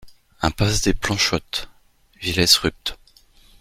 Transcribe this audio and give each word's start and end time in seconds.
Impasse 0.41 0.81
des 0.81 0.95
Planchottes, 0.95 1.69
Vy-lès-Rupt 2.19 2.97